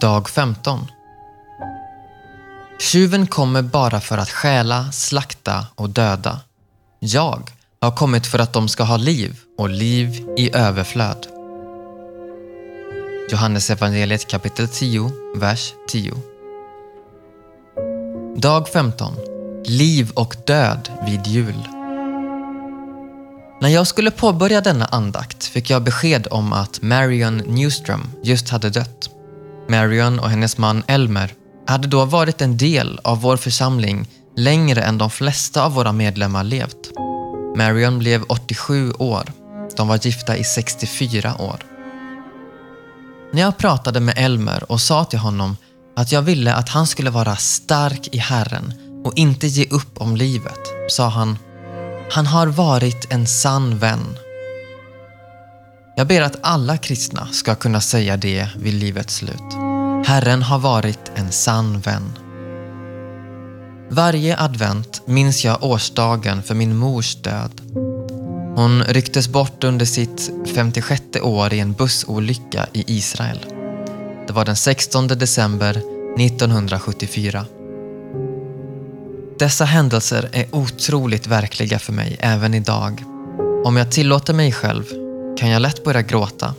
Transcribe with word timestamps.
Dag 0.00 0.28
15. 0.28 0.86
Tjuven 2.78 3.26
kommer 3.26 3.62
bara 3.62 4.00
för 4.00 4.18
att 4.18 4.30
stjäla, 4.30 4.92
slakta 4.92 5.66
och 5.74 5.90
döda. 5.90 6.40
Jag 6.98 7.50
har 7.80 7.96
kommit 7.96 8.26
för 8.26 8.38
att 8.38 8.52
de 8.52 8.68
ska 8.68 8.84
ha 8.84 8.96
liv 8.96 9.38
och 9.58 9.68
liv 9.68 10.28
i 10.36 10.56
överflöd. 10.56 11.26
Johannes 13.30 13.70
evangeliet 13.70 14.28
kapitel 14.28 14.68
10, 14.68 15.10
vers 15.36 15.72
10. 15.88 16.14
Dag 18.36 18.68
15. 18.68 19.14
Liv 19.64 20.10
och 20.14 20.36
död 20.46 20.88
vid 21.06 21.26
jul. 21.26 21.68
När 23.60 23.68
jag 23.68 23.86
skulle 23.86 24.10
påbörja 24.10 24.60
denna 24.60 24.84
andakt 24.84 25.44
fick 25.44 25.70
jag 25.70 25.82
besked 25.82 26.26
om 26.30 26.52
att 26.52 26.82
Marion 26.82 27.36
Newström 27.36 28.10
just 28.22 28.48
hade 28.48 28.70
dött. 28.70 29.15
Marion 29.68 30.18
och 30.18 30.30
hennes 30.30 30.58
man 30.58 30.82
Elmer 30.86 31.34
hade 31.66 31.88
då 31.88 32.04
varit 32.04 32.40
en 32.40 32.56
del 32.56 33.00
av 33.04 33.20
vår 33.20 33.36
församling 33.36 34.08
längre 34.36 34.82
än 34.82 34.98
de 34.98 35.10
flesta 35.10 35.64
av 35.64 35.74
våra 35.74 35.92
medlemmar 35.92 36.44
levt. 36.44 36.90
Marion 37.56 37.98
blev 37.98 38.22
87 38.28 38.92
år. 38.92 39.32
De 39.76 39.88
var 39.88 40.06
gifta 40.06 40.36
i 40.36 40.44
64 40.44 41.34
år. 41.38 41.60
När 43.32 43.42
jag 43.42 43.58
pratade 43.58 44.00
med 44.00 44.14
Elmer 44.16 44.72
och 44.72 44.80
sa 44.80 45.04
till 45.04 45.18
honom 45.18 45.56
att 45.96 46.12
jag 46.12 46.22
ville 46.22 46.54
att 46.54 46.68
han 46.68 46.86
skulle 46.86 47.10
vara 47.10 47.36
stark 47.36 48.08
i 48.12 48.18
Herren 48.18 48.72
och 49.04 49.12
inte 49.16 49.46
ge 49.46 49.66
upp 49.70 50.00
om 50.00 50.16
livet, 50.16 50.60
sa 50.88 51.08
han 51.08 51.38
han 52.10 52.26
har 52.26 52.46
varit 52.46 53.12
en 53.12 53.26
sann 53.26 53.78
vän. 53.78 54.16
Jag 55.98 56.06
ber 56.06 56.20
att 56.20 56.36
alla 56.40 56.76
kristna 56.76 57.28
ska 57.32 57.54
kunna 57.54 57.80
säga 57.80 58.16
det 58.16 58.48
vid 58.56 58.74
livets 58.74 59.14
slut. 59.14 59.52
Herren 60.06 60.42
har 60.42 60.58
varit 60.58 61.12
en 61.14 61.32
sann 61.32 61.80
vän. 61.80 62.18
Varje 63.90 64.38
advent 64.38 65.02
minns 65.06 65.44
jag 65.44 65.64
årsdagen 65.64 66.42
för 66.42 66.54
min 66.54 66.76
mors 66.76 67.14
död. 67.14 67.60
Hon 68.56 68.82
rycktes 68.82 69.28
bort 69.28 69.64
under 69.64 69.86
sitt 69.86 70.30
56 70.54 71.02
år 71.22 71.54
i 71.54 71.60
en 71.60 71.72
bussolycka 71.72 72.66
i 72.72 72.96
Israel. 72.96 73.46
Det 74.26 74.32
var 74.32 74.44
den 74.44 74.56
16 74.56 75.06
december 75.06 75.82
1974. 76.18 77.44
Dessa 79.38 79.64
händelser 79.64 80.28
är 80.32 80.46
otroligt 80.54 81.26
verkliga 81.26 81.78
för 81.78 81.92
mig 81.92 82.16
även 82.20 82.54
idag. 82.54 83.04
Om 83.64 83.76
jag 83.76 83.92
tillåter 83.92 84.34
mig 84.34 84.52
själv 84.52 85.05
kan 85.36 85.50
jag 85.50 85.62
lätt 85.62 85.84
börja 85.84 86.02
gråta 86.02 86.54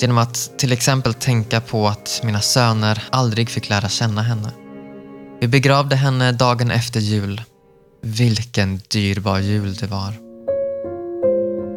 genom 0.00 0.18
att 0.18 0.58
till 0.58 0.72
exempel 0.72 1.14
tänka 1.14 1.60
på 1.60 1.88
att 1.88 2.20
mina 2.24 2.40
söner 2.40 3.04
aldrig 3.10 3.50
fick 3.50 3.68
lära 3.68 3.88
känna 3.88 4.22
henne. 4.22 4.52
Vi 5.40 5.48
begravde 5.48 5.96
henne 5.96 6.32
dagen 6.32 6.70
efter 6.70 7.00
jul. 7.00 7.42
Vilken 8.02 8.80
dyrbar 8.92 9.38
jul 9.38 9.74
det 9.74 9.86
var. 9.86 10.12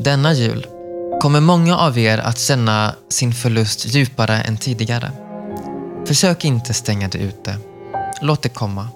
Denna 0.03 0.33
jul 0.33 0.67
kommer 1.21 1.41
många 1.41 1.77
av 1.77 1.97
er 1.97 2.17
att 2.17 2.39
känna 2.39 2.95
sin 3.09 3.33
förlust 3.33 3.85
djupare 3.85 4.41
än 4.41 4.57
tidigare. 4.57 5.11
Försök 6.05 6.45
inte 6.45 6.73
stänga 6.73 7.07
det 7.07 7.17
ute. 7.17 7.57
Låt 8.21 8.41
det 8.41 8.49
komma. 8.49 8.87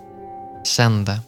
Känn 0.64 1.06
det. 1.06 1.20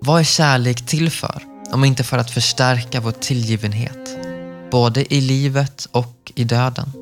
Vad 0.00 0.20
är 0.20 0.24
kärlek 0.24 0.86
till 0.86 1.10
för? 1.10 1.42
Om 1.72 1.84
inte 1.84 2.04
för 2.04 2.18
att 2.18 2.30
förstärka 2.30 3.00
vår 3.00 3.12
tillgivenhet. 3.12 4.27
Både 4.70 5.14
i 5.14 5.20
livet 5.20 5.88
och 5.92 6.32
i 6.34 6.44
döden. 6.44 6.92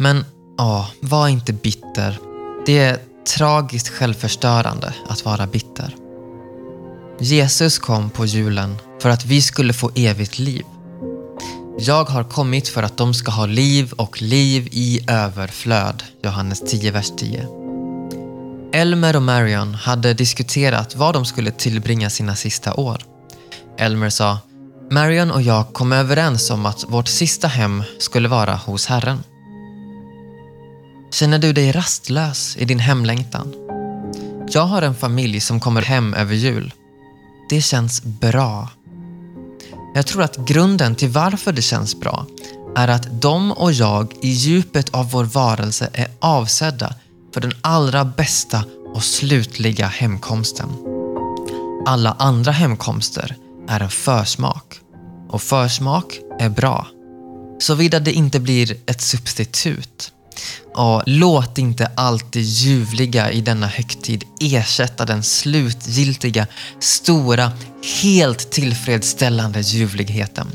Men, 0.00 0.24
ja, 0.58 0.88
var 1.00 1.28
inte 1.28 1.52
bitter. 1.52 2.18
Det 2.66 2.78
är 2.78 2.98
tragiskt 3.38 3.88
självförstörande 3.88 4.94
att 5.08 5.24
vara 5.24 5.46
bitter. 5.46 5.96
Jesus 7.18 7.78
kom 7.78 8.10
på 8.10 8.26
julen 8.26 8.76
för 9.00 9.10
att 9.10 9.24
vi 9.24 9.42
skulle 9.42 9.72
få 9.72 9.90
evigt 9.94 10.38
liv. 10.38 10.64
Jag 11.78 12.04
har 12.04 12.24
kommit 12.24 12.68
för 12.68 12.82
att 12.82 12.96
de 12.96 13.14
ska 13.14 13.32
ha 13.32 13.46
liv 13.46 13.92
och 13.92 14.22
liv 14.22 14.68
i 14.72 15.00
överflöd. 15.08 16.02
Johannes 16.22 16.60
10, 16.60 16.90
vers 16.90 17.12
10. 17.16 17.48
Elmer 18.72 19.16
och 19.16 19.22
Marion 19.22 19.74
hade 19.74 20.14
diskuterat 20.14 20.96
var 20.96 21.12
de 21.12 21.24
skulle 21.24 21.50
tillbringa 21.50 22.10
sina 22.10 22.36
sista 22.36 22.74
år. 22.74 23.02
Elmer 23.78 24.10
sa, 24.10 24.38
Marion 24.90 25.30
och 25.30 25.42
jag 25.42 25.72
kom 25.72 25.92
överens 25.92 26.50
om 26.50 26.66
att 26.66 26.84
vårt 26.88 27.08
sista 27.08 27.48
hem 27.48 27.82
skulle 27.98 28.28
vara 28.28 28.54
hos 28.54 28.86
Herren. 28.86 29.18
Känner 31.10 31.38
du 31.38 31.52
dig 31.52 31.72
rastlös 31.72 32.56
i 32.56 32.64
din 32.64 32.78
hemlängtan? 32.78 33.54
Jag 34.48 34.62
har 34.66 34.82
en 34.82 34.94
familj 34.94 35.40
som 35.40 35.60
kommer 35.60 35.82
hem 35.82 36.14
över 36.14 36.34
jul. 36.34 36.72
Det 37.48 37.60
känns 37.60 38.02
bra. 38.02 38.68
Jag 39.94 40.06
tror 40.06 40.22
att 40.22 40.36
grunden 40.36 40.94
till 40.94 41.08
varför 41.08 41.52
det 41.52 41.62
känns 41.62 42.00
bra 42.00 42.26
är 42.76 42.88
att 42.88 43.20
de 43.22 43.52
och 43.52 43.72
jag 43.72 44.14
i 44.22 44.28
djupet 44.28 44.94
av 44.94 45.10
vår 45.10 45.24
varelse 45.24 45.90
är 45.92 46.08
avsedda 46.20 46.94
för 47.34 47.40
den 47.40 47.52
allra 47.60 48.04
bästa 48.04 48.64
och 48.94 49.04
slutliga 49.04 49.86
hemkomsten. 49.86 50.68
Alla 51.86 52.16
andra 52.18 52.52
hemkomster 52.52 53.36
är 53.68 53.80
en 53.80 53.90
försmak 53.90 54.80
och 55.28 55.42
försmak 55.42 56.20
är 56.40 56.48
bra. 56.48 56.86
Såvida 57.58 58.00
det 58.00 58.12
inte 58.12 58.40
blir 58.40 58.76
ett 58.86 59.00
substitut. 59.00 60.12
Och 60.74 61.02
låt 61.06 61.58
inte 61.58 61.90
allt 61.94 62.32
det 62.32 62.40
ljuvliga 62.40 63.30
i 63.30 63.40
denna 63.40 63.66
högtid 63.66 64.24
ersätta 64.40 65.04
den 65.04 65.22
slutgiltiga, 65.22 66.46
stora, 66.80 67.52
helt 68.02 68.50
tillfredsställande 68.50 69.60
ljuvligheten. 69.60 70.46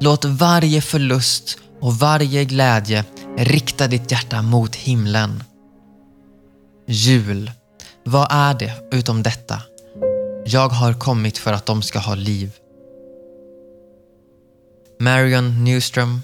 Låt 0.00 0.24
varje 0.24 0.80
förlust 0.80 1.58
och 1.80 1.94
varje 1.94 2.44
glädje 2.44 3.04
rikta 3.38 3.86
ditt 3.86 4.10
hjärta 4.10 4.42
mot 4.42 4.76
himlen 4.76 5.42
Jul. 6.86 7.50
Vad 8.04 8.26
är 8.30 8.54
det 8.54 8.72
utom 8.92 9.22
detta? 9.22 9.62
Jag 10.46 10.68
har 10.68 10.94
kommit 10.94 11.38
för 11.38 11.52
att 11.52 11.66
de 11.66 11.82
ska 11.82 11.98
ha 11.98 12.14
liv. 12.14 12.52
Marion 15.00 15.64
Newström, 15.64 16.20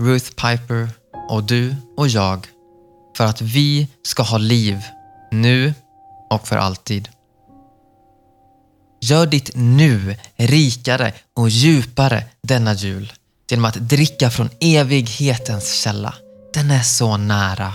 Ruth 0.00 0.30
Piper 0.30 0.88
och 1.30 1.44
du 1.44 1.76
och 1.96 2.08
jag 2.08 2.46
för 3.16 3.24
att 3.24 3.40
vi 3.40 3.88
ska 4.02 4.22
ha 4.22 4.38
liv 4.38 4.82
nu 5.30 5.74
och 6.30 6.48
för 6.48 6.56
alltid. 6.56 7.08
Gör 9.00 9.26
ditt 9.26 9.50
nu 9.54 10.16
rikare 10.36 11.12
och 11.36 11.48
djupare 11.48 12.24
denna 12.42 12.74
jul 12.74 13.12
genom 13.50 13.64
att 13.64 13.74
dricka 13.74 14.30
från 14.30 14.48
evighetens 14.60 15.74
källa. 15.74 16.14
Den 16.54 16.70
är 16.70 16.82
så 16.82 17.16
nära. 17.16 17.74